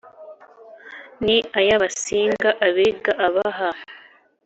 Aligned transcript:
Ni 1.23 1.37
ay 1.59 1.69
abasinga 1.75 2.49
abega 2.67 3.11
abaha 3.25 3.69